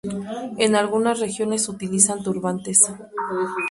[0.57, 2.79] En algunas regiones utilizan turbantes.